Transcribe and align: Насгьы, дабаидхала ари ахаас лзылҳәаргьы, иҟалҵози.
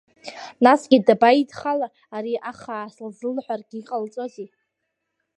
Насгьы, 0.63 0.97
дабаидхала 1.05 1.87
ари 2.15 2.35
ахаас 2.51 2.95
лзылҳәаргьы, 3.07 3.77
иҟалҵози. 3.79 4.47